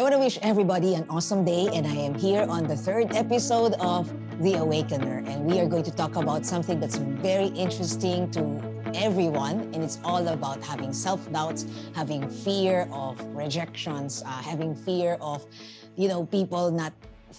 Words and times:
I 0.00 0.02
want 0.02 0.14
to 0.14 0.18
wish 0.18 0.38
everybody 0.40 0.94
an 0.94 1.04
awesome 1.10 1.44
day, 1.44 1.68
and 1.74 1.86
I 1.86 1.92
am 1.92 2.14
here 2.14 2.46
on 2.48 2.66
the 2.66 2.74
third 2.74 3.14
episode 3.14 3.74
of 3.80 4.08
The 4.40 4.54
Awakener. 4.54 5.22
And 5.28 5.44
we 5.44 5.60
are 5.60 5.66
going 5.66 5.82
to 5.82 5.90
talk 5.90 6.16
about 6.16 6.46
something 6.46 6.80
that's 6.80 6.96
very 6.96 7.48
interesting 7.48 8.30
to 8.30 8.40
everyone, 8.94 9.60
and 9.74 9.84
it's 9.84 9.98
all 10.02 10.26
about 10.28 10.64
having 10.64 10.94
self 10.94 11.30
doubts, 11.30 11.66
having 11.94 12.30
fear 12.30 12.88
of 12.90 13.20
rejections, 13.36 14.22
uh, 14.24 14.28
having 14.30 14.74
fear 14.74 15.18
of, 15.20 15.44
you 15.96 16.08
know, 16.08 16.24
people 16.24 16.70
not 16.70 16.94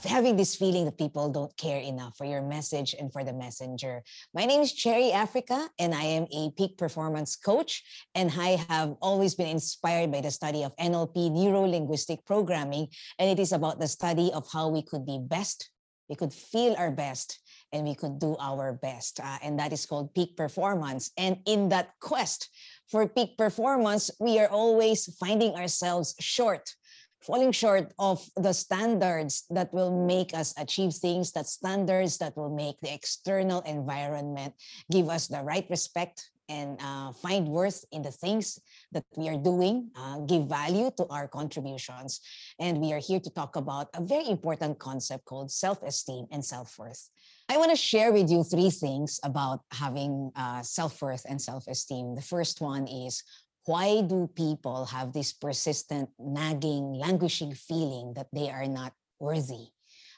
having 0.05 0.35
this 0.35 0.55
feeling 0.55 0.85
that 0.85 0.97
people 0.97 1.29
don't 1.29 1.55
care 1.57 1.79
enough 1.79 2.17
for 2.17 2.25
your 2.25 2.41
message 2.41 2.95
and 2.97 3.11
for 3.11 3.23
the 3.23 3.33
messenger. 3.33 4.03
My 4.33 4.45
name 4.45 4.61
is 4.61 4.73
Cherry 4.73 5.11
Africa, 5.11 5.69
and 5.79 5.93
I 5.93 6.03
am 6.03 6.27
a 6.31 6.51
peak 6.57 6.77
performance 6.77 7.35
coach. 7.35 7.83
And 8.15 8.31
I 8.37 8.63
have 8.69 8.95
always 9.01 9.35
been 9.35 9.47
inspired 9.47 10.11
by 10.11 10.21
the 10.21 10.31
study 10.31 10.63
of 10.63 10.75
NLP, 10.77 11.31
neuro 11.31 11.61
linguistic 11.61 12.25
programming. 12.25 12.87
And 13.19 13.29
it 13.29 13.41
is 13.41 13.51
about 13.51 13.79
the 13.79 13.87
study 13.87 14.31
of 14.33 14.47
how 14.51 14.69
we 14.69 14.81
could 14.81 15.05
be 15.05 15.19
best, 15.21 15.69
we 16.09 16.15
could 16.15 16.33
feel 16.33 16.75
our 16.77 16.91
best, 16.91 17.39
and 17.71 17.85
we 17.85 17.95
could 17.95 18.19
do 18.19 18.35
our 18.39 18.73
best. 18.73 19.19
Uh, 19.19 19.37
and 19.43 19.59
that 19.59 19.71
is 19.71 19.85
called 19.85 20.13
peak 20.13 20.35
performance. 20.35 21.11
And 21.17 21.37
in 21.45 21.69
that 21.69 21.91
quest 21.99 22.49
for 22.89 23.07
peak 23.07 23.37
performance, 23.37 24.11
we 24.19 24.39
are 24.39 24.49
always 24.49 25.13
finding 25.19 25.55
ourselves 25.55 26.15
short 26.19 26.75
falling 27.21 27.51
short 27.51 27.93
of 27.99 28.23
the 28.35 28.53
standards 28.53 29.45
that 29.49 29.73
will 29.73 30.05
make 30.05 30.33
us 30.33 30.53
achieve 30.57 30.93
things, 30.93 31.31
that 31.33 31.47
standards 31.47 32.17
that 32.17 32.35
will 32.35 32.53
make 32.53 32.79
the 32.81 32.93
external 32.93 33.61
environment 33.61 34.53
give 34.91 35.09
us 35.09 35.27
the 35.27 35.41
right 35.41 35.67
respect 35.69 36.29
and 36.49 36.77
uh, 36.83 37.13
find 37.13 37.47
worth 37.47 37.85
in 37.91 38.01
the 38.01 38.11
things 38.11 38.59
that 38.91 39.05
we 39.15 39.29
are 39.29 39.37
doing, 39.37 39.89
uh, 39.95 40.19
give 40.19 40.47
value 40.47 40.91
to 40.97 41.07
our 41.07 41.27
contributions. 41.27 42.19
And 42.59 42.81
we 42.81 42.91
are 42.91 42.99
here 42.99 43.21
to 43.21 43.29
talk 43.29 43.55
about 43.55 43.87
a 43.95 44.03
very 44.03 44.27
important 44.27 44.77
concept 44.79 45.23
called 45.25 45.49
self 45.49 45.81
esteem 45.83 46.25
and 46.31 46.43
self 46.43 46.77
worth. 46.77 47.09
I 47.47 47.57
want 47.57 47.71
to 47.71 47.77
share 47.77 48.11
with 48.11 48.29
you 48.29 48.43
three 48.43 48.69
things 48.69 49.19
about 49.23 49.61
having 49.71 50.31
uh, 50.35 50.61
self 50.61 51.01
worth 51.01 51.25
and 51.27 51.41
self 51.41 51.67
esteem. 51.67 52.15
The 52.15 52.21
first 52.21 52.59
one 52.59 52.87
is 52.87 53.23
why 53.65 54.01
do 54.01 54.29
people 54.33 54.85
have 54.85 55.13
this 55.13 55.33
persistent, 55.33 56.09
nagging, 56.17 56.93
languishing 56.93 57.53
feeling 57.53 58.13
that 58.15 58.27
they 58.33 58.49
are 58.49 58.67
not 58.67 58.93
worthy? 59.19 59.69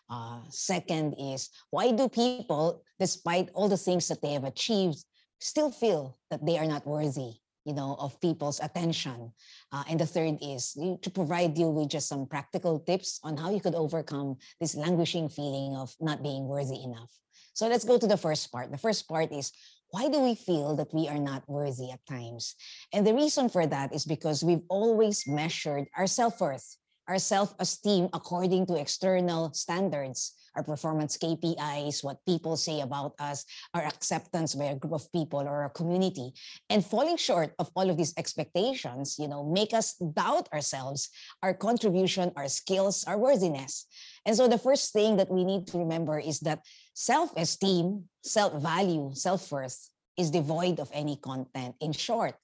Uh, 0.10 0.40
second 0.50 1.16
is, 1.20 1.50
why 1.70 1.92
do 1.92 2.08
people, 2.08 2.84
despite 3.00 3.50
all 3.54 3.68
the 3.68 3.78
things 3.78 4.08
that 4.08 4.22
they 4.22 4.34
have 4.34 4.44
achieved, 4.44 5.04
still 5.40 5.72
feel 5.72 6.18
that 6.30 6.46
they 6.46 6.58
are 6.58 6.68
not 6.68 6.86
worthy? 6.86 7.44
you 7.66 7.74
know 7.74 7.96
of 8.00 8.20
people's 8.20 8.60
attention 8.60 9.32
uh, 9.72 9.84
and 9.90 10.00
the 10.00 10.06
third 10.06 10.38
is 10.42 10.74
to 11.02 11.10
provide 11.10 11.58
you 11.58 11.68
with 11.70 11.90
just 11.90 12.08
some 12.08 12.26
practical 12.26 12.80
tips 12.80 13.20
on 13.24 13.38
how 13.38 13.50
you 13.50 13.62
could 13.62 13.76
overcome 13.76 14.36
this 14.60 14.76
languishing 14.76 15.30
feeling 15.30 15.76
of 15.76 15.96
not 16.00 16.22
being 16.22 16.48
worthy 16.48 16.84
enough 16.84 17.12
so 17.54 17.68
let's 17.68 17.86
go 17.86 17.98
to 17.98 18.08
the 18.08 18.18
first 18.18 18.52
part 18.52 18.72
the 18.72 18.78
first 18.78 19.08
part 19.08 19.32
is 19.32 19.52
why 19.94 20.10
do 20.10 20.20
we 20.20 20.34
feel 20.34 20.76
that 20.76 20.92
we 20.92 21.08
are 21.08 21.22
not 21.22 21.46
worthy 21.48 21.92
at 21.92 22.02
times? 22.10 22.56
And 22.92 23.06
the 23.06 23.14
reason 23.14 23.48
for 23.48 23.68
that 23.68 23.94
is 23.94 24.06
because 24.06 24.44
we've 24.44 24.66
always 24.68 25.28
measured 25.28 25.86
our 25.96 26.08
self 26.08 26.42
worth, 26.42 26.66
our 27.08 27.20
self 27.20 27.54
esteem 27.60 28.10
according 28.12 28.66
to 28.66 28.82
external 28.82 29.54
standards, 29.54 30.34
our 30.56 30.64
performance 30.64 31.16
KPIs, 31.18 32.04
what 32.04 32.26
people 32.26 32.58
say 32.58 32.82
about 32.82 33.14
us, 33.20 33.46
our 33.76 33.86
acceptance 33.86 34.56
by 34.56 34.74
a 34.74 34.76
group 34.76 34.94
of 34.94 35.12
people 35.12 35.42
or 35.42 35.66
a 35.66 35.70
community. 35.70 36.34
And 36.72 36.84
falling 36.84 37.18
short 37.18 37.54
of 37.60 37.70
all 37.76 37.88
of 37.88 37.98
these 37.98 38.18
expectations, 38.18 39.18
you 39.20 39.28
know, 39.28 39.46
make 39.46 39.76
us 39.76 39.94
doubt 39.94 40.50
ourselves, 40.52 41.10
our 41.44 41.54
contribution, 41.54 42.32
our 42.36 42.48
skills, 42.48 43.06
our 43.06 43.18
worthiness. 43.18 43.86
And 44.26 44.36
so 44.36 44.48
the 44.48 44.58
first 44.58 44.92
thing 44.92 45.18
that 45.18 45.30
we 45.30 45.46
need 45.46 45.68
to 45.68 45.78
remember 45.78 46.18
is 46.18 46.40
that 46.42 46.66
Self 46.94 47.36
esteem, 47.36 48.06
self 48.22 48.54
value, 48.62 49.12
self 49.14 49.52
worth 49.52 49.90
is 50.18 50.30
devoid 50.30 50.80
of 50.80 50.90
any 50.94 51.16
content. 51.18 51.76
In 51.82 51.92
short, 51.92 52.36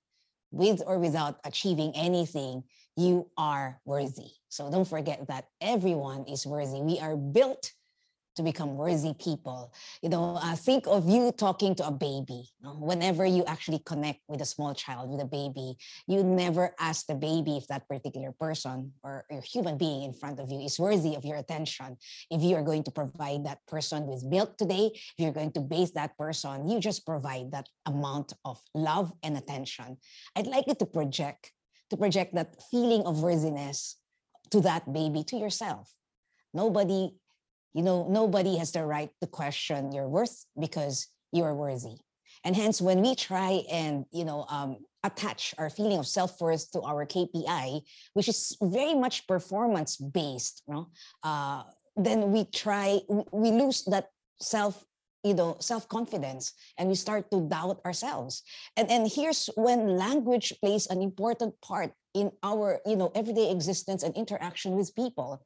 with 0.52 0.82
or 0.86 0.98
without 0.98 1.40
achieving 1.46 1.92
anything, 1.96 2.64
you 2.98 3.30
are 3.38 3.80
worthy. 3.86 4.32
So 4.50 4.72
don't 4.72 4.88
forget 4.88 5.28
that 5.28 5.46
everyone 5.62 6.26
is 6.26 6.46
worthy. 6.46 6.82
We 6.82 7.00
are 7.00 7.16
built 7.16 7.72
to 8.40 8.44
become 8.44 8.78
worthy 8.78 9.14
people. 9.14 9.74
You 10.02 10.08
know, 10.08 10.40
uh, 10.42 10.56
think 10.56 10.88
of 10.88 11.10
you 11.10 11.34
talking 11.34 11.76
to 11.76 11.88
a 11.88 11.92
baby. 11.92 12.48
You 12.58 12.64
know? 12.64 12.76
Whenever 12.80 13.26
you 13.26 13.44
actually 13.44 13.80
connect 13.80 14.22
with 14.30 14.40
a 14.40 14.46
small 14.46 14.74
child, 14.74 15.12
with 15.12 15.20
a 15.20 15.26
baby, 15.26 15.76
you 16.08 16.24
never 16.24 16.74
ask 16.80 17.06
the 17.06 17.16
baby 17.16 17.58
if 17.58 17.68
that 17.68 17.86
particular 17.90 18.32
person 18.32 18.94
or 19.04 19.26
a 19.30 19.42
human 19.42 19.78
being 19.78 20.04
in 20.04 20.14
front 20.14 20.40
of 20.40 20.50
you 20.50 20.62
is 20.62 20.80
worthy 20.80 21.16
of 21.16 21.26
your 21.26 21.36
attention. 21.36 21.98
If 22.32 22.42
you 22.42 22.56
are 22.56 22.64
going 22.64 22.84
to 22.84 22.92
provide 22.92 23.44
that 23.44 23.60
person 23.68 24.08
with 24.08 24.24
milk 24.24 24.56
today, 24.58 24.92
if 24.96 25.16
you're 25.18 25.36
going 25.36 25.52
to 25.60 25.60
base 25.60 25.92
that 26.00 26.18
person, 26.18 26.70
you 26.70 26.80
just 26.80 27.06
provide 27.06 27.52
that 27.52 27.68
amount 27.86 28.32
of 28.46 28.62
love 28.74 29.12
and 29.22 29.36
attention. 29.36 29.98
I'd 30.34 30.48
like 30.48 30.66
you 30.68 30.76
to 30.76 30.86
project, 30.86 31.52
to 31.90 31.98
project 31.98 32.36
that 32.36 32.56
feeling 32.72 33.04
of 33.04 33.22
worthiness 33.22 33.98
to 34.52 34.62
that 34.62 34.94
baby, 34.94 35.26
to 35.26 35.36
yourself. 35.36 35.92
Nobody 36.54 37.12
you 37.74 37.84
know, 37.84 38.08
nobody 38.10 38.58
has 38.58 38.72
the 38.72 38.86
right 38.86 39.10
to 39.22 39.28
question 39.28 39.92
your 39.92 40.08
worth 40.08 40.46
because 40.60 41.08
you 41.32 41.44
are 41.44 41.56
worthy. 41.56 41.98
And 42.44 42.56
hence, 42.56 42.82
when 42.82 43.02
we 43.02 43.16
try 43.16 43.64
and, 43.70 44.06
you 44.12 44.26
know, 44.26 44.46
um, 44.50 44.78
attach 45.04 45.54
our 45.58 45.70
feeling 45.70 46.00
of 46.00 46.08
self-worth 46.08 46.72
to 46.72 46.82
our 46.82 47.06
KPI, 47.06 47.82
which 48.14 48.28
is 48.28 48.58
very 48.62 48.96
much 48.96 49.28
performance-based, 49.28 50.64
you 50.68 50.74
know, 50.74 50.88
uh, 51.24 51.64
then 51.96 52.32
we 52.32 52.46
try, 52.46 53.00
we 53.32 53.52
lose 53.52 53.84
that 53.86 54.10
self 54.42 54.86
you 55.24 55.34
know 55.34 55.58
self-confidence 55.60 56.54
and 56.78 56.88
we 56.88 56.96
start 56.96 57.30
to 57.30 57.42
doubt 57.50 57.82
ourselves 57.86 58.44
and 58.78 58.90
and 58.90 59.12
here's 59.12 59.50
when 59.56 59.98
language 59.98 60.54
plays 60.64 60.88
an 60.88 61.02
important 61.02 61.54
part 61.62 61.92
in 62.14 62.32
our 62.42 62.80
you 62.86 62.96
know 62.96 63.12
everyday 63.16 63.52
existence 63.52 64.04
and 64.04 64.16
interaction 64.16 64.78
with 64.78 64.96
people 64.96 65.44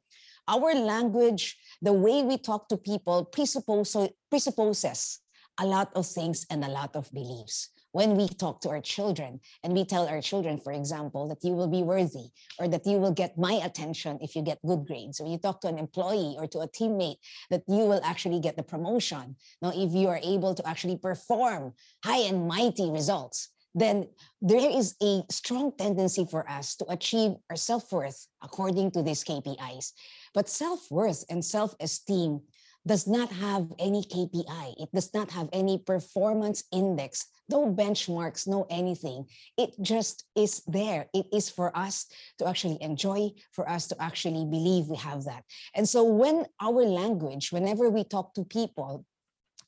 our 0.48 0.74
language, 0.74 1.56
the 1.80 1.92
way 1.92 2.22
we 2.22 2.38
talk 2.38 2.68
to 2.68 2.76
people 2.76 3.24
presuppose, 3.24 3.96
presupposes 4.30 5.20
a 5.60 5.66
lot 5.66 5.90
of 5.94 6.06
things 6.06 6.46
and 6.50 6.64
a 6.64 6.68
lot 6.68 6.96
of 6.96 7.10
beliefs. 7.12 7.70
When 7.92 8.16
we 8.16 8.26
talk 8.26 8.60
to 8.62 8.70
our 8.70 8.80
children 8.80 9.38
and 9.62 9.72
we 9.72 9.84
tell 9.84 10.08
our 10.08 10.20
children, 10.20 10.58
for 10.58 10.72
example, 10.72 11.28
that 11.28 11.44
you 11.44 11.52
will 11.52 11.68
be 11.68 11.84
worthy 11.84 12.26
or 12.58 12.66
that 12.66 12.84
you 12.84 12.98
will 12.98 13.12
get 13.12 13.38
my 13.38 13.52
attention 13.62 14.18
if 14.20 14.34
you 14.34 14.42
get 14.42 14.58
good 14.66 14.84
grades, 14.84 15.20
or 15.20 15.28
you 15.28 15.38
talk 15.38 15.60
to 15.60 15.68
an 15.68 15.78
employee 15.78 16.34
or 16.36 16.48
to 16.48 16.58
a 16.58 16.68
teammate 16.68 17.18
that 17.50 17.62
you 17.68 17.86
will 17.86 18.00
actually 18.02 18.40
get 18.40 18.56
the 18.56 18.64
promotion. 18.64 19.36
Now, 19.62 19.70
if 19.72 19.92
you 19.92 20.08
are 20.08 20.20
able 20.24 20.56
to 20.56 20.68
actually 20.68 20.98
perform 20.98 21.74
high 22.04 22.26
and 22.26 22.48
mighty 22.48 22.90
results, 22.90 23.50
then 23.74 24.08
there 24.40 24.70
is 24.70 24.94
a 25.02 25.22
strong 25.30 25.72
tendency 25.76 26.24
for 26.24 26.48
us 26.48 26.76
to 26.76 26.86
achieve 26.88 27.32
our 27.50 27.56
self 27.56 27.92
worth 27.92 28.26
according 28.42 28.90
to 28.92 29.02
these 29.02 29.24
KPIs. 29.24 29.92
But 30.34 30.48
self 30.48 30.90
worth 30.90 31.24
and 31.30 31.44
self 31.44 31.74
esteem 31.80 32.42
does 32.86 33.06
not 33.06 33.30
have 33.30 33.72
any 33.78 34.02
KPI, 34.02 34.74
it 34.82 34.90
does 34.92 35.14
not 35.14 35.30
have 35.30 35.48
any 35.52 35.78
performance 35.78 36.64
index, 36.70 37.26
no 37.48 37.72
benchmarks, 37.72 38.46
no 38.46 38.66
anything. 38.68 39.24
It 39.56 39.74
just 39.80 40.24
is 40.36 40.62
there. 40.66 41.06
It 41.14 41.26
is 41.32 41.48
for 41.48 41.74
us 41.74 42.06
to 42.38 42.46
actually 42.46 42.76
enjoy, 42.82 43.30
for 43.52 43.66
us 43.68 43.88
to 43.88 44.02
actually 44.02 44.44
believe 44.44 44.88
we 44.88 44.96
have 44.98 45.24
that. 45.24 45.44
And 45.74 45.88
so 45.88 46.04
when 46.04 46.44
our 46.60 46.84
language, 46.84 47.52
whenever 47.52 47.88
we 47.88 48.04
talk 48.04 48.34
to 48.34 48.44
people, 48.44 49.06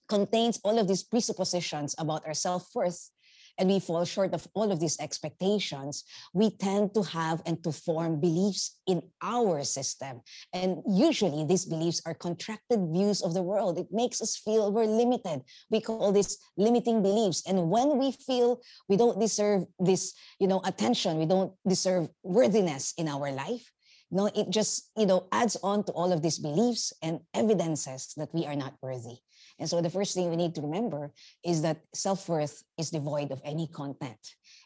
contains 0.08 0.60
all 0.62 0.78
of 0.78 0.86
these 0.88 1.02
presuppositions 1.02 1.94
about 1.98 2.26
our 2.26 2.34
self 2.34 2.68
worth, 2.74 3.10
and 3.58 3.68
we 3.68 3.80
fall 3.80 4.04
short 4.04 4.34
of 4.34 4.46
all 4.54 4.70
of 4.70 4.80
these 4.80 4.98
expectations, 5.00 6.04
we 6.32 6.50
tend 6.50 6.94
to 6.94 7.02
have 7.02 7.42
and 7.46 7.62
to 7.64 7.72
form 7.72 8.20
beliefs 8.20 8.78
in 8.86 9.02
our 9.22 9.64
system. 9.64 10.20
And 10.52 10.82
usually 10.86 11.44
these 11.44 11.64
beliefs 11.64 12.02
are 12.06 12.14
contracted 12.14 12.80
views 12.92 13.22
of 13.22 13.34
the 13.34 13.42
world. 13.42 13.78
It 13.78 13.88
makes 13.90 14.20
us 14.20 14.36
feel 14.36 14.72
we're 14.72 14.84
limited. 14.84 15.42
We 15.70 15.80
call 15.80 16.12
this 16.12 16.38
limiting 16.56 17.02
beliefs. 17.02 17.42
And 17.46 17.70
when 17.70 17.98
we 17.98 18.12
feel 18.12 18.60
we 18.88 18.96
don't 18.96 19.20
deserve 19.20 19.64
this, 19.78 20.14
you 20.38 20.48
know, 20.48 20.60
attention, 20.64 21.18
we 21.18 21.26
don't 21.26 21.52
deserve 21.66 22.08
worthiness 22.22 22.94
in 22.98 23.08
our 23.08 23.32
life, 23.32 23.72
know, 24.10 24.30
it 24.34 24.50
just, 24.50 24.90
you 24.96 25.06
know, 25.06 25.28
adds 25.32 25.56
on 25.62 25.84
to 25.84 25.92
all 25.92 26.12
of 26.12 26.22
these 26.22 26.38
beliefs 26.38 26.92
and 27.02 27.20
evidences 27.34 28.14
that 28.16 28.32
we 28.32 28.46
are 28.46 28.56
not 28.56 28.74
worthy. 28.82 29.18
And 29.58 29.68
so 29.68 29.80
the 29.80 29.90
first 29.90 30.14
thing 30.14 30.28
we 30.30 30.36
need 30.36 30.54
to 30.56 30.60
remember 30.60 31.12
is 31.44 31.62
that 31.62 31.80
self-worth 31.94 32.62
is 32.78 32.90
devoid 32.90 33.32
of 33.32 33.40
any 33.44 33.66
content. 33.68 34.18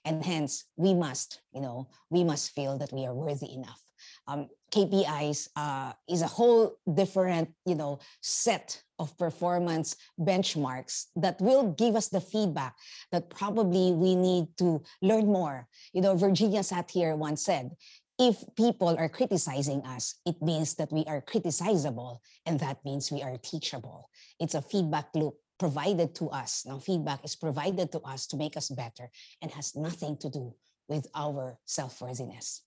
And 0.05 0.25
hence 0.25 0.65
we 0.77 0.95
must, 0.95 1.41
you 1.53 1.61
know, 1.61 1.89
we 2.11 2.25
must 2.25 2.53
feel 2.55 2.79
that 2.79 2.93
we 2.93 3.07
are 3.07 3.15
worthy 3.15 3.53
enough. 3.55 3.81
Um, 4.27 4.49
KPIs 4.73 5.49
uh, 5.57 5.93
is 6.09 6.23
a 6.23 6.27
whole 6.27 6.77
different, 6.93 7.51
you 7.67 7.75
know, 7.75 7.99
set 8.23 8.83
of 8.99 9.17
performance 9.19 9.97
benchmarks 10.19 11.07
that 11.17 11.41
will 11.41 11.73
give 11.73 11.97
us 11.97 12.09
the 12.09 12.21
feedback 12.21 12.77
that 13.13 13.31
probably 13.31 13.93
we 13.93 14.15
need 14.15 14.47
to 14.59 14.83
learn 15.03 15.27
more. 15.27 15.67
You 15.93 16.03
know, 16.03 16.17
Virginia 16.17 16.61
Satir 16.61 17.17
once 17.17 17.45
said, 17.45 17.73
if 18.21 18.45
people 18.55 18.95
are 18.99 19.09
criticizing 19.09 19.81
us, 19.87 20.17
it 20.27 20.37
means 20.43 20.75
that 20.75 20.93
we 20.93 21.05
are 21.07 21.23
criticizable, 21.23 22.19
and 22.45 22.61
that 22.61 22.85
means 22.85 23.11
we 23.11 23.23
are 23.23 23.39
teachable. 23.39 24.10
It's 24.41 24.55
a 24.55 24.63
feedback 24.63 25.09
loop 25.15 25.37
provided 25.59 26.15
to 26.17 26.31
us. 26.31 26.65
Now, 26.67 26.79
feedback 26.79 27.23
is 27.25 27.37
provided 27.37 27.93
to 27.93 28.01
us 28.01 28.27
to 28.29 28.37
make 28.37 28.57
us 28.57 28.71
better 28.71 29.11
and 29.43 29.51
has 29.53 29.77
nothing 29.77 30.17
to 30.19 30.31
do 30.31 30.55
with 30.89 31.07
our 31.15 31.59
self 31.67 32.01
worthiness. 32.01 32.63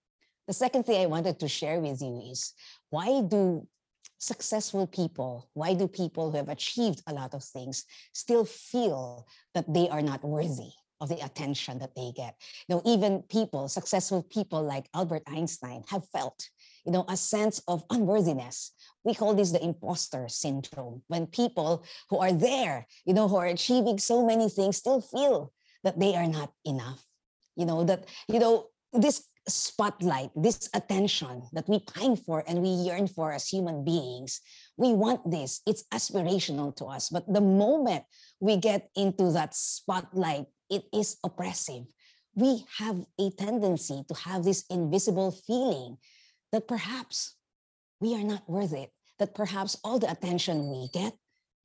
The 0.48 0.54
second 0.54 0.84
thing 0.84 1.02
I 1.02 1.08
wanted 1.08 1.40
to 1.40 1.48
share 1.48 1.80
with 1.80 2.02
you 2.02 2.22
is 2.32 2.54
why 2.90 3.22
do 3.22 3.68
successful 4.20 4.88
people, 4.88 5.50
why 5.54 5.74
do 5.74 5.88
people 5.88 6.32
who 6.32 6.38
have 6.38 6.50
achieved 6.50 7.02
a 7.08 7.14
lot 7.14 7.34
of 7.34 7.44
things 7.44 7.86
still 8.14 8.46
feel 8.46 9.28
that 9.54 9.74
they 9.74 9.90
are 9.90 10.02
not 10.02 10.24
worthy 10.24 10.72
of 11.02 11.10
the 11.10 11.20
attention 11.26 11.80
that 11.80 11.96
they 11.96 12.12
get? 12.16 12.36
You 12.68 12.82
even 12.86 13.24
people, 13.24 13.68
successful 13.68 14.22
people 14.22 14.62
like 14.62 14.88
Albert 14.94 15.24
Einstein 15.28 15.84
have 15.90 16.08
felt, 16.10 16.50
you 16.86 16.92
know, 16.92 17.06
a 17.08 17.18
sense 17.18 17.62
of 17.68 17.84
unworthiness. 17.90 18.72
We 19.04 19.14
call 19.14 19.34
this 19.34 19.52
the 19.52 19.64
imposter 19.64 20.28
syndrome. 20.28 21.02
When 21.08 21.28
people 21.28 21.84
who 22.10 22.20
are 22.20 22.32
there, 22.32 22.88
you 23.06 23.14
know, 23.14 23.28
who 23.28 23.38
are 23.38 23.48
achieving 23.48 24.00
so 24.00 24.26
many 24.26 24.50
things 24.50 24.78
still 24.78 25.02
feel 25.02 25.52
that 25.84 26.00
they 26.00 26.16
are 26.16 26.28
not 26.28 26.52
enough. 26.66 27.06
You 27.56 27.66
know, 27.66 27.84
that, 27.84 28.06
you 28.28 28.40
know, 28.40 28.68
this 28.92 29.24
spotlight, 29.48 30.32
this 30.36 30.70
attention 30.74 31.44
that 31.52 31.68
we 31.68 31.80
pine 31.80 32.16
for 32.16 32.44
and 32.48 32.62
we 32.62 32.70
yearn 32.70 33.08
for 33.08 33.34
as 33.34 33.48
human 33.48 33.84
beings. 33.84 34.42
We 34.78 34.94
want 34.94 35.30
this. 35.30 35.62
It's 35.68 35.84
aspirational 35.94 36.76
to 36.78 36.86
us. 36.86 37.10
But 37.10 37.32
the 37.32 37.42
moment 37.42 38.06
we 38.40 38.58
get 38.58 38.90
into 38.96 39.32
that 39.32 39.54
spotlight, 39.56 40.46
it 40.70 40.84
is 40.94 41.18
oppressive. 41.24 41.84
We 42.36 42.66
have 42.80 43.06
a 43.20 43.30
tendency 43.32 44.04
to 44.08 44.16
have 44.16 44.44
this 44.44 44.64
invisible 44.70 45.32
feeling 45.32 45.98
that 46.54 46.68
perhaps 46.68 47.36
we 48.00 48.16
are 48.16 48.24
not 48.24 48.48
worth 48.48 48.74
it, 48.74 48.92
that 49.20 49.36
perhaps 49.36 49.76
all 49.84 50.00
the 50.00 50.10
attention 50.10 50.70
we 50.70 50.88
get 50.94 51.14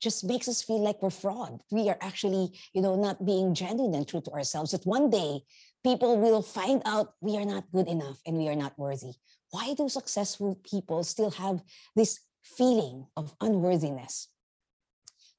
just 0.00 0.24
makes 0.24 0.48
us 0.48 0.62
feel 0.62 0.80
like 0.80 1.02
we're 1.02 1.10
fraud. 1.10 1.60
We 1.70 1.88
are 1.90 1.98
actually, 2.00 2.58
you 2.72 2.80
know, 2.80 2.96
not 2.96 3.24
being 3.24 3.54
genuine 3.54 3.94
and 3.94 4.08
true 4.08 4.22
to 4.22 4.30
ourselves. 4.30 4.70
That 4.70 4.86
one 4.86 5.10
day 5.10 5.42
people 5.84 6.18
will 6.18 6.40
find 6.40 6.80
out 6.86 7.14
we 7.20 7.36
are 7.36 7.44
not 7.44 7.70
good 7.72 7.86
enough 7.86 8.18
and 8.26 8.36
we 8.38 8.48
are 8.48 8.56
not 8.56 8.78
worthy. 8.78 9.12
Why 9.50 9.74
do 9.74 9.88
successful 9.88 10.58
people 10.68 11.04
still 11.04 11.30
have 11.32 11.60
this 11.94 12.20
feeling 12.42 13.06
of 13.16 13.34
unworthiness? 13.40 14.28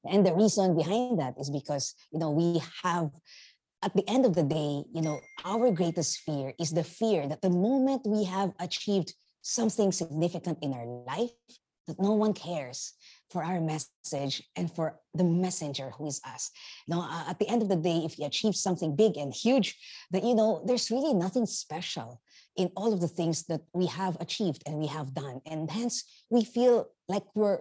And 0.08 0.24
the 0.24 0.34
reason 0.34 0.76
behind 0.76 1.18
that 1.18 1.34
is 1.40 1.50
because, 1.50 1.94
you 2.12 2.18
know, 2.18 2.30
we 2.30 2.62
have 2.82 3.10
at 3.82 3.94
the 3.94 4.08
end 4.08 4.26
of 4.26 4.34
the 4.34 4.42
day, 4.42 4.84
you 4.92 5.02
know, 5.02 5.20
our 5.44 5.70
greatest 5.70 6.20
fear 6.20 6.52
is 6.60 6.70
the 6.70 6.84
fear 6.84 7.26
that 7.26 7.40
the 7.40 7.50
moment 7.50 8.02
we 8.06 8.24
have 8.24 8.52
achieved 8.60 9.14
something 9.42 9.92
significant 9.92 10.58
in 10.62 10.72
our 10.72 10.86
life, 10.86 11.30
that 11.86 12.00
no 12.00 12.12
one 12.12 12.32
cares 12.32 12.92
for 13.30 13.42
our 13.42 13.60
message 13.60 14.42
and 14.56 14.70
for 14.72 15.00
the 15.14 15.24
messenger 15.24 15.90
who 15.90 16.06
is 16.06 16.20
us. 16.26 16.50
Now, 16.86 17.02
uh, 17.02 17.30
at 17.30 17.38
the 17.38 17.48
end 17.48 17.62
of 17.62 17.68
the 17.68 17.76
day, 17.76 18.02
if 18.04 18.18
you 18.18 18.26
achieve 18.26 18.54
something 18.54 18.96
big 18.96 19.16
and 19.16 19.32
huge, 19.32 19.76
that 20.10 20.24
you 20.24 20.34
know, 20.34 20.62
there's 20.66 20.90
really 20.90 21.14
nothing 21.14 21.46
special 21.46 22.20
in 22.56 22.70
all 22.76 22.92
of 22.92 23.00
the 23.00 23.08
things 23.08 23.44
that 23.46 23.62
we 23.72 23.86
have 23.86 24.16
achieved 24.20 24.62
and 24.66 24.76
we 24.76 24.86
have 24.86 25.14
done. 25.14 25.40
And 25.46 25.70
hence 25.70 26.04
we 26.28 26.44
feel 26.44 26.88
like 27.08 27.24
we're 27.34 27.60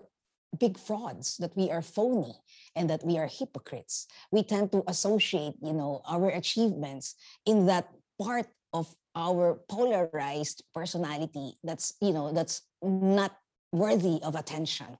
big 0.57 0.77
frauds, 0.77 1.37
that 1.37 1.55
we 1.55 1.69
are 1.69 1.81
phony 1.81 2.33
and 2.75 2.89
that 2.89 3.05
we 3.05 3.17
are 3.17 3.27
hypocrites. 3.27 4.07
We 4.31 4.43
tend 4.43 4.71
to 4.71 4.83
associate, 4.87 5.53
you 5.61 5.73
know, 5.73 6.01
our 6.07 6.29
achievements 6.29 7.15
in 7.45 7.67
that 7.67 7.89
part 8.21 8.47
of 8.73 8.93
our 9.19 9.59
polarized 9.67 10.63
personality 10.73 11.53
that's, 11.63 11.93
you 12.01 12.13
know, 12.13 12.31
that's 12.31 12.61
not 12.81 13.35
worthy 13.71 14.19
of 14.23 14.35
attention. 14.35 14.97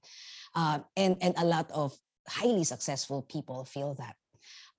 Uh, 0.54 0.80
and, 0.96 1.16
and 1.20 1.34
a 1.38 1.44
lot 1.44 1.70
of 1.72 1.96
highly 2.28 2.64
successful 2.64 3.22
people 3.22 3.64
feel 3.64 3.94
that. 3.94 4.14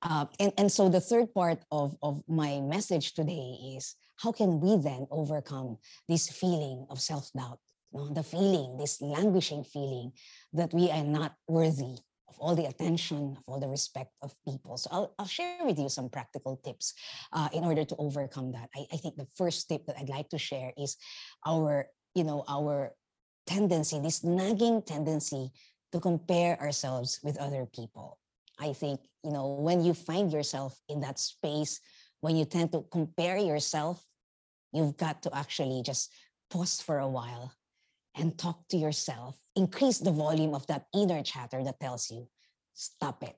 Uh, 0.04 0.26
and, 0.40 0.54
and 0.58 0.72
so 0.72 0.90
the 0.90 1.02
third 1.02 1.34
part 1.34 1.60
of, 1.72 1.96
of 2.02 2.24
my 2.28 2.60
message 2.62 3.14
today 3.14 3.58
is 3.76 3.96
how 4.18 4.32
can 4.32 4.60
we 4.60 4.78
then 4.78 5.08
overcome 5.12 5.78
this 6.08 6.30
feeling 6.30 6.86
of 6.90 7.00
self-doubt, 7.00 7.60
you 7.94 8.00
know, 8.00 8.14
the 8.14 8.24
feeling, 8.24 8.78
this 8.78 9.02
languishing 9.02 9.64
feeling 9.64 10.12
that 10.54 10.74
we 10.74 10.90
are 10.90 11.04
not 11.04 11.34
worthy 11.48 11.98
of 12.32 12.40
all 12.40 12.56
the 12.56 12.66
attention, 12.66 13.36
of 13.38 13.44
all 13.46 13.60
the 13.60 13.68
respect 13.68 14.12
of 14.22 14.34
people. 14.48 14.78
So 14.78 14.90
I'll, 14.92 15.14
I'll 15.20 15.28
share 15.28 15.66
with 15.66 15.78
you 15.78 15.90
some 15.90 16.10
practical 16.10 16.56
tips 16.64 16.94
uh, 17.34 17.50
in 17.52 17.64
order 17.64 17.84
to 17.84 17.96
overcome 17.98 18.54
that. 18.54 18.70
I, 18.76 18.86
I 18.94 18.98
think 18.98 19.18
the 19.18 19.28
first 19.36 19.68
tip 19.68 19.86
that 19.86 19.98
I'd 20.00 20.10
like 20.10 20.30
to 20.30 20.38
share 20.38 20.72
is 20.78 20.96
our, 21.46 21.88
you 22.16 22.24
know, 22.24 22.46
our 22.48 22.96
tendency, 23.46 24.00
this 24.00 24.24
nagging 24.24 24.82
tendency 24.82 25.52
to 25.92 26.00
compare 26.00 26.60
ourselves 26.62 27.20
with 27.22 27.38
other 27.38 27.68
people. 27.68 28.18
I 28.58 28.72
think, 28.72 29.02
you 29.24 29.32
know, 29.32 29.60
when 29.60 29.84
you 29.84 29.94
find 29.94 30.32
yourself 30.32 30.80
in 30.88 31.02
that 31.02 31.20
space, 31.20 31.82
when 32.22 32.38
you 32.38 32.46
tend 32.46 32.72
to 32.72 32.86
compare 32.92 33.38
yourself, 33.38 34.06
you've 34.72 34.96
got 34.96 35.22
to 35.24 35.36
actually 35.36 35.82
just 35.84 36.14
pause 36.50 36.80
for 36.80 37.00
a 37.00 37.08
while 37.08 37.52
and 38.16 38.38
talk 38.38 38.68
to 38.70 38.78
yourself. 38.78 39.38
Increase 39.56 40.00
the 40.00 40.12
volume 40.12 40.54
of 40.54 40.66
that 40.68 40.86
inner 40.94 41.24
chatter 41.24 41.64
that 41.64 41.80
tells 41.80 42.10
you, 42.10 42.28
stop 42.74 43.24
it, 43.24 43.36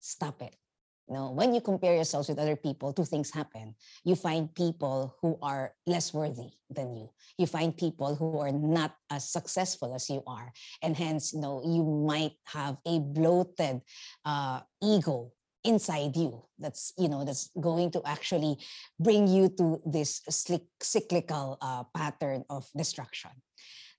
stop 0.00 0.42
it. 0.42 0.54
Know, 1.10 1.30
when 1.30 1.54
you 1.54 1.62
compare 1.62 1.94
yourselves 1.94 2.28
with 2.28 2.38
other 2.38 2.54
people, 2.54 2.92
two 2.92 3.06
things 3.06 3.32
happen. 3.32 3.74
You 4.04 4.14
find 4.14 4.54
people 4.54 5.16
who 5.22 5.38
are 5.40 5.72
less 5.86 6.12
worthy 6.12 6.50
than 6.68 6.94
you. 6.94 7.08
You 7.38 7.46
find 7.46 7.74
people 7.74 8.14
who 8.14 8.38
are 8.38 8.52
not 8.52 8.94
as 9.08 9.32
successful 9.32 9.94
as 9.94 10.10
you 10.10 10.22
are, 10.26 10.52
and 10.82 10.94
hence, 10.94 11.32
you 11.32 11.40
know, 11.40 11.62
you 11.64 11.82
might 11.82 12.36
have 12.44 12.76
a 12.84 12.98
bloated 13.00 13.80
uh, 14.26 14.60
ego 14.82 15.32
inside 15.68 16.16
you 16.16 16.40
that's 16.58 16.96
you 16.96 17.08
know 17.12 17.24
that's 17.24 17.52
going 17.60 17.92
to 17.92 18.00
actually 18.08 18.56
bring 18.98 19.28
you 19.28 19.52
to 19.52 19.76
this 19.84 20.24
cyclical 20.80 21.58
uh, 21.60 21.84
pattern 21.92 22.42
of 22.48 22.64
destruction 22.72 23.30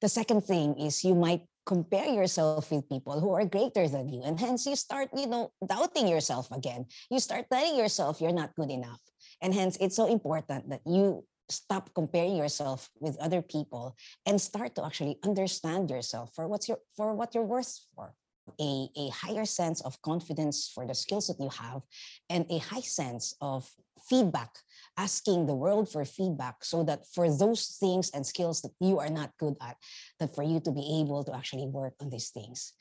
the 0.01 0.10
second 0.10 0.42
thing 0.42 0.74
is 0.80 1.04
you 1.04 1.13
might 1.13 1.45
compare 1.69 2.10
yourself 2.10 2.71
with 2.71 2.89
people 2.89 3.21
who 3.21 3.30
are 3.30 3.45
greater 3.45 3.88
than 3.88 4.10
you. 4.10 4.24
And 4.25 4.39
hence 4.39 4.66
you 4.66 4.75
start, 4.75 5.10
you 5.13 5.27
know, 5.27 5.51
doubting 5.62 6.07
yourself 6.07 6.50
again. 6.50 6.88
You 7.12 7.19
start 7.19 7.45
telling 7.45 7.77
yourself 7.77 8.19
you're 8.19 8.33
not 8.33 8.56
good 8.56 8.71
enough. 8.71 9.01
And 9.39 9.54
hence 9.54 9.77
it's 9.80 9.95
so 9.95 10.10
important 10.10 10.69
that 10.71 10.81
you 10.85 11.26
stop 11.47 11.94
comparing 11.94 12.35
yourself 12.35 12.90
with 12.99 13.21
other 13.21 13.42
people 13.42 13.95
and 14.26 14.42
start 14.42 14.73
to 14.76 14.85
actually 14.85 15.18
understand 15.23 15.90
yourself 15.90 16.33
for 16.33 16.47
what's 16.47 16.68
your 16.68 16.80
for 16.97 17.14
what 17.14 17.33
you're 17.33 17.45
worth 17.45 17.73
for 17.95 18.14
a, 18.59 18.89
a 18.95 19.09
higher 19.09 19.45
sense 19.45 19.81
of 19.81 20.01
confidence 20.01 20.71
for 20.73 20.85
the 20.85 20.95
skills 20.95 21.27
that 21.27 21.39
you 21.39 21.49
have 21.49 21.81
and 22.29 22.45
a 22.49 22.57
high 22.59 22.81
sense 22.81 23.35
of 23.41 23.69
feedback 24.07 24.59
asking 24.97 25.45
the 25.45 25.56
world 25.56 25.89
for 25.89 26.03
feedback 26.03 26.63
so 26.63 26.83
that 26.83 27.06
for 27.13 27.31
those 27.31 27.77
things 27.79 28.11
and 28.13 28.25
skills 28.25 28.61
that 28.61 28.73
you 28.79 28.99
are 28.99 29.09
not 29.09 29.31
good 29.37 29.56
at, 29.61 29.77
that 30.19 30.35
for 30.35 30.44
you 30.44 30.59
to 30.59 30.71
be 30.71 31.01
able 31.01 31.23
to 31.23 31.33
actually 31.33 31.68
work 31.68 31.94
on 32.01 32.09
these 32.09 32.29
things. 32.29 32.73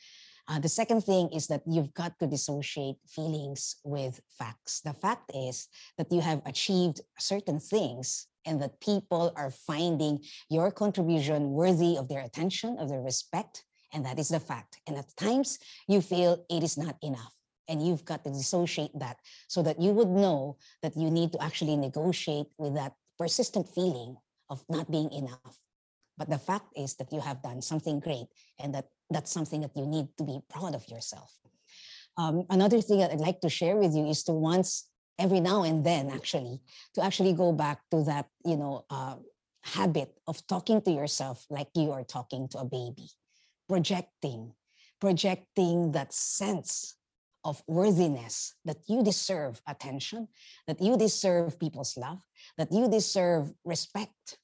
Uh, 0.49 0.59
the 0.59 0.69
second 0.69 1.03
thing 1.03 1.29
is 1.29 1.47
that 1.47 1.63
you've 1.67 1.93
got 1.93 2.19
to 2.19 2.27
dissociate 2.27 2.97
feelings 3.07 3.77
with 3.85 4.21
facts. 4.39 4.81
The 4.81 4.95
fact 4.95 5.31
is 5.35 5.69
that 5.99 6.11
you 6.11 6.23
have 6.23 6.41
achieved 6.47 7.03
certain 7.19 7.61
things 7.61 8.27
and 8.47 8.61
that 8.63 8.81
people 8.81 9.31
are 9.37 9.51
finding 9.51 10.25
your 10.49 10.71
contribution 10.71 11.51
worthy 11.51 11.99
of 11.99 12.09
their 12.09 12.23
attention, 12.23 12.79
of 12.79 12.89
their 12.89 13.03
respect, 13.03 13.65
and 13.93 14.05
that 14.05 14.19
is 14.19 14.29
the 14.29 14.41
fact. 14.41 14.81
And 14.87 14.97
at 14.97 15.17
times 15.17 15.59
you 15.87 16.01
feel 16.01 16.45
it 16.51 16.63
is 16.63 16.77
not 16.77 16.97
enough 17.03 17.35
and 17.69 17.87
you've 17.87 18.05
got 18.05 18.25
to 18.25 18.31
dissociate 18.31 18.99
that 18.99 19.19
so 19.47 19.63
that 19.63 19.81
you 19.81 19.93
would 19.93 20.09
know 20.09 20.57
that 20.83 20.97
you 20.97 21.11
need 21.11 21.33
to 21.33 21.43
actually 21.43 21.77
negotiate 21.77 22.47
with 22.57 22.75
that 22.75 22.95
persistent 23.19 23.69
feeling 23.69 24.17
of 24.51 24.65
not 24.69 24.91
being 24.91 25.13
enough. 25.13 25.59
But 26.17 26.31
the 26.31 26.39
fact 26.39 26.73
is 26.77 26.95
that 26.97 27.13
you 27.13 27.21
have 27.21 27.43
done 27.43 27.63
something 27.63 28.01
great 28.01 28.27
and 28.59 28.75
that 28.75 28.87
that's 29.11 29.31
something 29.31 29.61
that 29.61 29.77
you 29.77 29.87
need 29.87 30.09
to 30.19 30.25
be 30.25 30.41
proud 30.49 30.75
of 30.75 30.89
yourself. 30.89 31.33
Um, 32.17 32.45
another 32.51 32.81
thing 32.81 32.99
that 32.99 33.13
I'd 33.13 33.21
like 33.21 33.41
to 33.43 33.49
share 33.49 33.77
with 33.77 33.95
you 33.95 34.07
is 34.09 34.25
to 34.25 34.33
once, 34.33 34.89
every 35.19 35.41
now 35.41 35.63
and 35.63 35.85
then 35.85 36.11
actually, 36.11 36.61
to 36.95 37.05
actually 37.05 37.33
go 37.33 37.53
back 37.53 37.81
to 37.93 38.03
that, 38.05 38.27
you 38.45 38.57
know, 38.57 38.85
uh, 38.91 39.17
habit 39.63 40.15
of 40.27 40.45
talking 40.47 40.83
to 40.83 40.91
yourself 40.91 41.47
like 41.51 41.69
you 41.75 41.93
are 41.93 42.05
talking 42.05 42.49
to 42.49 42.59
a 42.59 42.65
baby, 42.65 43.09
projecting, 43.69 44.53
projecting 45.01 45.93
that 45.93 46.13
sense 46.13 46.97
of 47.45 47.63
worthiness 47.67 48.55
that 48.65 48.79
you 48.89 49.03
deserve 49.03 49.61
attention, 49.67 50.29
that 50.67 50.81
you 50.81 50.97
deserve 50.97 51.59
people's 51.59 51.97
love, 51.97 52.19
that 52.57 52.73
you 52.73 52.89
deserve 52.89 53.53
respect 53.65 54.39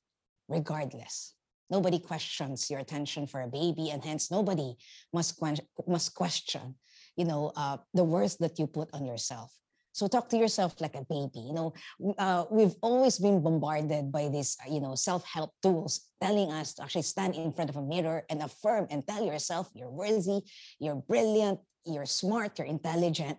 regardless. 0.48 1.34
Nobody 1.70 1.98
questions 1.98 2.70
your 2.70 2.80
attention 2.80 3.26
for 3.26 3.40
a 3.40 3.48
baby, 3.48 3.90
and 3.90 4.04
hence 4.04 4.30
nobody 4.30 4.76
must, 5.12 5.40
must 5.86 6.14
question, 6.14 6.76
you 7.16 7.24
know, 7.24 7.52
uh, 7.56 7.78
the 7.94 8.04
worth 8.04 8.38
that 8.38 8.58
you 8.58 8.66
put 8.66 8.90
on 8.92 9.04
yourself. 9.04 9.50
So 9.94 10.10
talk 10.10 10.28
to 10.30 10.36
yourself 10.36 10.74
like 10.82 10.98
a 10.98 11.06
baby. 11.06 11.38
You 11.38 11.54
know, 11.54 11.72
uh, 12.18 12.50
we've 12.50 12.74
always 12.82 13.16
been 13.16 13.40
bombarded 13.40 14.10
by 14.10 14.26
these, 14.26 14.58
you 14.68 14.80
know, 14.80 14.96
self-help 14.96 15.54
tools 15.62 16.10
telling 16.20 16.50
us 16.50 16.74
to 16.74 16.82
actually 16.82 17.06
stand 17.06 17.36
in 17.36 17.52
front 17.52 17.70
of 17.70 17.76
a 17.76 17.82
mirror 17.82 18.26
and 18.28 18.42
affirm 18.42 18.88
and 18.90 19.06
tell 19.06 19.24
yourself 19.24 19.70
you're 19.72 19.94
worthy, 19.94 20.42
you're 20.80 20.98
brilliant, 20.98 21.60
you're 21.86 22.10
smart, 22.10 22.58
you're 22.58 22.66
intelligent. 22.66 23.38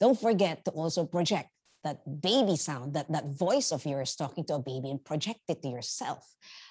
Don't 0.00 0.18
forget 0.18 0.64
to 0.64 0.70
also 0.70 1.04
project 1.04 1.50
that 1.84 2.00
baby 2.08 2.56
sound, 2.56 2.94
that, 2.94 3.12
that 3.12 3.36
voice 3.36 3.70
of 3.70 3.84
yours 3.84 4.16
talking 4.16 4.44
to 4.44 4.54
a 4.54 4.58
baby 4.58 4.88
and 4.90 5.04
project 5.04 5.40
it 5.48 5.60
to 5.62 5.68
yourself 5.68 6.24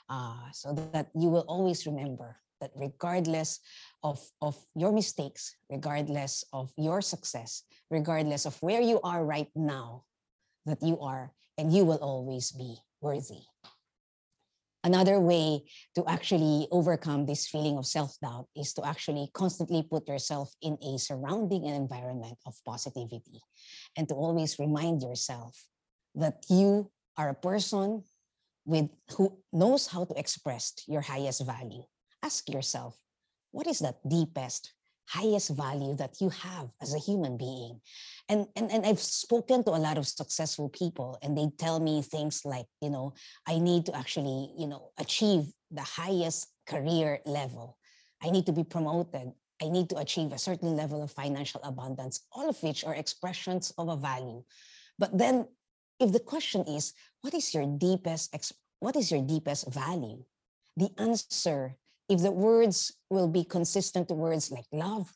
uh, 0.10 0.50
so 0.54 0.74
that 0.92 1.10
you 1.14 1.30
will 1.30 1.46
always 1.48 1.86
remember 1.86 2.38
that 2.62 2.72
regardless 2.76 3.60
of, 4.04 4.20
of 4.42 4.58
your 4.76 4.92
mistakes, 4.92 5.56
regardless 5.70 6.44
of 6.54 6.72
your 6.78 7.02
success, 7.02 7.64
regardless 7.90 8.46
of 8.46 8.56
where 8.62 8.82
you 8.82 9.00
are 9.02 9.26
right 9.26 9.50
now, 9.56 10.04
that 10.66 10.82
you 10.82 11.00
are 11.00 11.32
and 11.58 11.74
you 11.74 11.86
will 11.86 11.98
always 11.98 12.52
be 12.52 12.78
worthy. 13.02 13.42
Another 14.84 15.20
way 15.20 15.66
to 15.96 16.08
actually 16.08 16.68
overcome 16.72 17.26
this 17.26 17.48
feeling 17.48 17.78
of 17.78 17.86
self-doubt 17.86 18.48
is 18.56 18.74
to 18.74 18.86
actually 18.86 19.30
constantly 19.34 19.84
put 19.84 20.08
yourself 20.08 20.54
in 20.62 20.78
a 20.82 20.98
surrounding 20.98 21.66
and 21.66 21.76
environment 21.76 22.38
of 22.46 22.56
positivity 22.66 23.42
and 23.98 24.08
to 24.08 24.16
always 24.16 24.58
remind 24.58 25.02
yourself 25.02 25.68
that 26.16 26.46
you 26.50 26.90
are 27.18 27.30
a 27.30 27.36
person 27.36 28.04
with 28.66 28.88
who 29.18 29.38
knows 29.52 29.88
how 29.88 30.06
to 30.06 30.18
express 30.18 30.74
your 30.88 31.02
highest 31.02 31.46
value. 31.46 31.84
Ask 32.24 32.48
yourself, 32.48 32.96
what 33.52 33.68
is 33.68 33.80
that 33.80 33.98
deepest 34.08 34.74
highest 35.08 35.50
value 35.50 35.96
that 35.96 36.22
you 36.22 36.30
have 36.30 36.70
as 36.82 36.94
a 36.94 37.00
human 37.00 37.36
being? 37.36 37.82
And, 38.30 38.46
and 38.56 38.72
and 38.72 38.86
i've 38.86 39.00
spoken 39.00 39.64
to 39.64 39.72
a 39.72 39.82
lot 39.82 39.98
of 39.98 40.06
successful 40.08 40.70
people 40.70 41.18
and 41.24 41.36
they 41.36 41.50
tell 41.58 41.80
me 41.80 42.04
things 42.04 42.46
like 42.46 42.68
you 42.80 42.92
know 42.92 43.14
i 43.48 43.58
need 43.58 43.88
to 43.88 43.96
actually 43.96 44.54
you 44.56 44.68
know 44.68 44.92
achieve 45.00 45.52
the 45.72 45.82
highest 45.82 46.48
career 46.70 47.20
level. 47.26 47.78
I 48.22 48.30
need 48.30 48.46
to 48.46 48.54
be 48.54 48.64
promoted. 48.64 49.34
I 49.62 49.68
need 49.70 49.90
to 49.90 49.98
achieve 49.98 50.32
a 50.32 50.38
certain 50.38 50.76
level 50.76 51.02
of 51.04 51.12
financial 51.12 51.60
abundance 51.64 52.22
all 52.32 52.48
of 52.48 52.62
which 52.64 52.86
are 52.86 52.96
expressions 52.96 53.74
of 53.78 53.90
a 53.90 53.98
value. 53.98 54.44
But 54.98 55.18
then 55.18 55.48
if 56.00 56.14
the 56.14 56.24
question 56.24 56.64
is 56.64 56.94
what 57.22 57.34
is 57.34 57.54
your 57.54 57.66
deepest 57.66 58.32
what 58.80 58.96
is 58.96 59.12
your 59.12 59.22
deepest 59.22 59.68
value? 59.74 60.24
The 60.78 60.90
answer 60.98 61.76
if 62.10 62.22
the 62.22 62.32
words 62.32 62.92
will 63.10 63.28
be 63.28 63.44
consistent 63.44 64.08
to 64.08 64.16
words 64.16 64.52
like 64.52 64.66
love, 64.74 65.14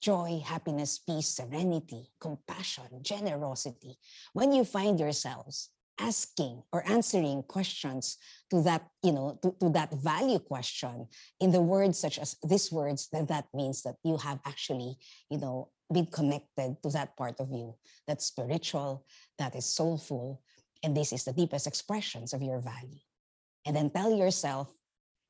joy, 0.00 0.40
happiness, 0.44 0.98
peace, 0.98 1.28
serenity, 1.28 2.06
compassion, 2.20 3.02
generosity, 3.02 3.98
when 4.32 4.52
you 4.52 4.64
find 4.64 5.00
yourselves 5.00 5.70
asking 6.00 6.62
or 6.72 6.88
answering 6.88 7.42
questions 7.42 8.18
to 8.50 8.62
that, 8.62 8.86
you 9.02 9.10
know, 9.10 9.36
to, 9.42 9.52
to 9.60 9.68
that 9.70 9.92
value 9.94 10.38
question 10.38 11.08
in 11.40 11.50
the 11.50 11.60
words 11.60 11.98
such 11.98 12.20
as 12.20 12.36
these 12.48 12.70
words, 12.70 13.08
then 13.12 13.26
that 13.26 13.46
means 13.52 13.82
that 13.82 13.96
you 14.04 14.16
have 14.16 14.38
actually, 14.46 14.96
you 15.28 15.38
know, 15.38 15.68
been 15.92 16.06
connected 16.06 16.76
to 16.82 16.88
that 16.90 17.16
part 17.16 17.40
of 17.40 17.50
you 17.50 17.74
that's 18.06 18.26
spiritual, 18.26 19.04
that 19.38 19.56
is 19.56 19.66
soulful, 19.66 20.40
and 20.84 20.96
this 20.96 21.12
is 21.12 21.24
the 21.24 21.32
deepest 21.32 21.66
expressions 21.66 22.32
of 22.32 22.42
your 22.42 22.60
value. 22.60 23.02
And 23.66 23.74
then 23.74 23.90
tell 23.90 24.14
yourself, 24.14 24.72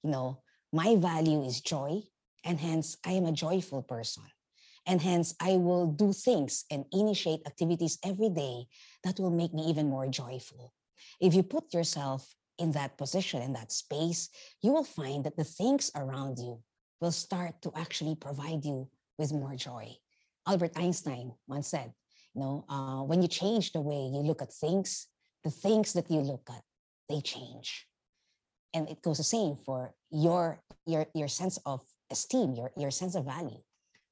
you 0.03 0.11
know, 0.11 0.43
my 0.73 0.97
value 0.97 1.45
is 1.45 1.61
joy, 1.61 2.03
and 2.45 2.61
hence 2.61 2.97
I 3.05 3.13
am 3.13 3.27
a 3.27 3.33
joyful 3.33 3.83
person. 3.83 4.25
And 4.87 5.01
hence 5.03 5.35
I 5.41 5.57
will 5.57 5.87
do 5.87 6.13
things 6.13 6.65
and 6.71 6.85
initiate 6.93 7.47
activities 7.47 7.99
every 8.05 8.31
day 8.31 8.67
that 9.05 9.19
will 9.19 9.31
make 9.31 9.53
me 9.53 9.63
even 9.65 9.89
more 9.89 10.09
joyful. 10.09 10.73
If 11.21 11.35
you 11.35 11.43
put 11.43 11.75
yourself 11.75 12.35
in 12.59 12.73
that 12.73 12.97
position, 12.97 13.43
in 13.43 13.53
that 13.53 13.73
space, 13.73 14.31
you 14.63 14.73
will 14.73 14.85
find 14.85 15.25
that 15.25 15.37
the 15.37 15.45
things 15.45 15.91
around 15.95 16.39
you 16.39 16.63
will 17.01 17.13
start 17.13 17.61
to 17.63 17.73
actually 17.77 18.17
provide 18.17 18.65
you 18.65 18.89
with 19.19 19.33
more 19.33 19.55
joy. 19.55 19.95
Albert 20.47 20.73
Einstein 20.77 21.33
once 21.47 21.69
said, 21.69 21.93
you 22.35 22.41
know, 22.41 22.65
uh, 22.69 23.03
when 23.03 23.21
you 23.21 23.29
change 23.29 23.73
the 23.73 23.81
way 23.81 24.11
you 24.13 24.21
look 24.21 24.43
at 24.43 24.53
things, 24.53 25.07
the 25.45 25.51
things 25.51 25.93
that 25.93 26.11
you 26.11 26.21
look 26.21 26.49
at, 26.51 26.63
they 27.09 27.21
change 27.21 27.87
and 28.75 28.89
it 28.89 29.03
goes 29.03 29.19
the 29.19 29.25
same 29.25 29.57
for 29.57 29.95
your 30.11 30.63
your 30.87 31.07
your 31.15 31.29
sense 31.29 31.59
of 31.65 31.83
esteem 32.11 32.55
your 32.55 32.73
your 32.77 32.91
sense 32.91 33.15
of 33.15 33.25
value. 33.25 33.61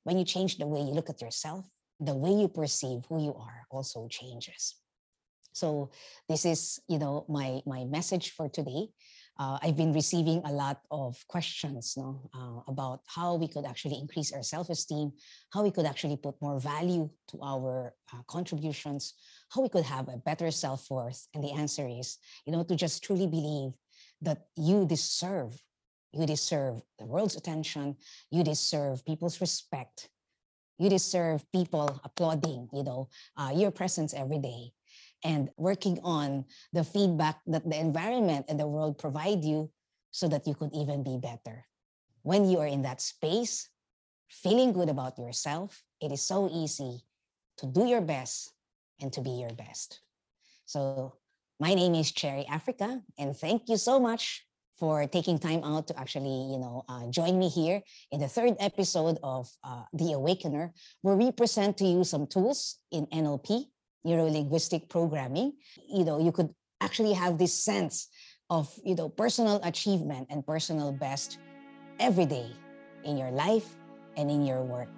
When 0.05 0.19
you 0.19 0.25
change 0.25 0.59
the 0.59 0.67
way 0.67 0.81
you 0.81 0.95
look 0.95 1.11
at 1.11 1.21
yourself 1.21 1.67
the 2.01 2.15
way 2.15 2.31
you 2.31 2.49
perceive 2.49 3.05
who 3.09 3.23
you 3.23 3.35
are 3.35 3.67
also 3.71 4.07
changes. 4.09 4.77
So 5.53 5.91
this 6.29 6.45
is 6.45 6.81
you 6.89 6.99
know 6.99 7.25
my 7.29 7.63
my 7.67 7.85
message 7.85 8.33
for 8.33 8.49
today. 8.49 8.89
Uh, 9.39 9.59
i've 9.61 9.77
been 9.77 9.93
receiving 9.93 10.41
a 10.47 10.51
lot 10.51 10.81
of 10.91 11.13
questions 11.29 11.93
no, 11.95 12.25
uh, 12.33 12.65
about 12.73 13.01
how 13.05 13.35
we 13.35 13.47
could 13.47 13.67
actually 13.67 13.99
increase 14.01 14.33
our 14.33 14.43
self-esteem 14.43 15.13
how 15.53 15.63
we 15.63 15.71
could 15.71 15.85
actually 15.85 16.17
put 16.17 16.41
more 16.41 16.59
value 16.59 17.05
to 17.29 17.37
our 17.45 17.93
uh, 18.15 18.23
contributions 18.29 19.13
how 19.53 19.61
we 19.61 19.69
could 19.69 19.85
have 19.85 20.09
a 20.09 20.17
better 20.17 20.51
self-worth. 20.51 21.29
And 21.35 21.45
the 21.45 21.53
answer 21.53 21.87
is 21.87 22.17
you 22.47 22.53
know 22.53 22.65
to 22.65 22.75
just 22.77 23.05
truly 23.05 23.27
believe 23.27 23.73
that 24.23 24.47
you 24.57 24.87
deserve. 24.87 25.63
You 26.13 26.27
deserve 26.27 26.83
the 26.99 27.07
world's 27.07 27.37
attention. 27.37 27.97
You 28.31 28.43
deserve 28.43 29.05
people's 29.05 29.41
respect. 29.41 30.09
You 30.79 30.89
deserve 30.91 31.51
people 31.53 32.01
applauding, 32.05 32.69
you 32.73 32.83
know, 32.83 33.09
uh, 33.37 33.53
your 33.55 33.71
presence 33.71 34.13
every 34.15 34.39
day 34.39 34.73
and 35.25 35.49
working 35.57 35.99
on 36.03 36.45
the 36.73 36.85
feedback 36.85 37.41
that 37.47 37.69
the 37.69 37.79
environment 37.79 38.47
and 38.49 38.61
the 38.61 38.67
world 38.67 38.99
provide 38.99 39.45
you 39.45 39.71
so 40.11 40.29
that 40.29 40.47
you 40.47 40.55
could 40.55 40.73
even 40.75 41.03
be 41.03 41.19
better. 41.19 41.65
When 42.23 42.49
you 42.49 42.59
are 42.61 42.67
in 42.67 42.83
that 42.83 43.01
space, 43.01 43.69
feeling 44.29 44.73
good 44.73 44.89
about 44.89 45.19
yourself, 45.19 45.83
it 46.01 46.13
is 46.13 46.23
so 46.23 46.51
easy 46.53 47.05
to 47.59 47.67
do 47.67 47.87
your 47.87 48.01
best 48.01 48.53
and 49.01 49.13
to 49.13 49.21
be 49.21 49.31
your 49.31 49.53
best. 49.53 50.01
So 50.65 51.15
my 51.59 51.75
name 51.75 51.95
is 51.95 52.13
Cherry 52.13 52.47
Africa, 52.51 53.01
and 53.19 53.37
thank 53.37 53.69
you 53.69 53.77
so 53.77 53.99
much 53.99 54.45
for 54.79 55.07
taking 55.07 55.39
time 55.39 55.65
out 55.65 55.89
to 55.89 55.99
actually, 55.99 56.53
you 56.53 56.59
know, 56.59 56.85
uh, 56.89 57.09
join 57.09 57.39
me 57.39 57.49
here 57.49 57.81
in 58.13 58.21
the 58.21 58.29
third 58.29 58.57
episode 58.61 59.17
of 59.23 59.49
uh, 59.65 59.85
The 59.95 60.13
Awakener, 60.13 60.73
where 61.01 61.17
we 61.17 61.33
present 61.33 61.79
to 61.79 61.85
you 61.87 62.05
some 62.05 62.27
tools 62.27 62.77
in 62.93 63.07
NLP, 63.07 63.65
neuro-linguistic 64.05 64.91
programming. 64.91 65.55
You 65.89 66.05
know, 66.05 66.21
you 66.21 66.31
could 66.31 66.53
actually 66.83 67.15
have 67.15 67.39
this 67.39 67.55
sense 67.55 68.09
of, 68.51 68.69
you 68.85 68.95
know, 68.95 69.09
personal 69.09 69.59
achievement 69.65 70.27
and 70.29 70.47
personal 70.47 70.93
best 70.93 71.39
every 71.99 72.27
day 72.27 72.53
in 73.03 73.17
your 73.17 73.31
life 73.31 73.77
and 74.19 74.31
in 74.31 74.45
your 74.45 74.63
work. 74.63 74.89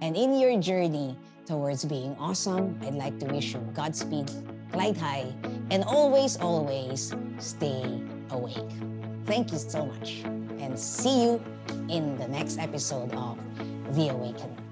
And 0.00 0.16
in 0.16 0.38
your 0.38 0.58
journey 0.58 1.18
towards 1.44 1.84
being 1.84 2.16
awesome, 2.18 2.80
I'd 2.80 2.94
like 2.94 3.18
to 3.20 3.26
wish 3.26 3.52
you 3.52 3.60
Godspeed 3.74 4.30
glide 4.72 4.96
high, 4.96 5.32
and 5.70 5.84
always, 5.84 6.36
always 6.38 7.14
stay 7.38 8.00
awake. 8.30 8.72
Thank 9.26 9.52
you 9.52 9.58
so 9.58 9.86
much, 9.86 10.22
and 10.60 10.78
see 10.78 11.24
you 11.24 11.42
in 11.88 12.16
the 12.16 12.28
next 12.28 12.58
episode 12.58 13.12
of 13.14 13.38
The 13.94 14.08
Awakener. 14.08 14.67